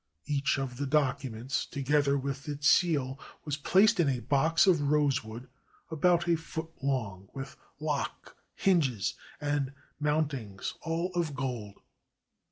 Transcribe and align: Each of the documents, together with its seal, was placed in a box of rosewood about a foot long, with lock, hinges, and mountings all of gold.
Each 0.25 0.57
of 0.57 0.77
the 0.77 0.87
documents, 0.87 1.63
together 1.67 2.17
with 2.17 2.49
its 2.49 2.67
seal, 2.67 3.19
was 3.45 3.55
placed 3.57 3.99
in 3.99 4.09
a 4.09 4.19
box 4.19 4.65
of 4.65 4.81
rosewood 4.81 5.47
about 5.91 6.27
a 6.27 6.35
foot 6.37 6.71
long, 6.81 7.27
with 7.35 7.55
lock, 7.79 8.35
hinges, 8.55 9.13
and 9.39 9.73
mountings 9.99 10.73
all 10.81 11.11
of 11.13 11.35
gold. 11.35 11.75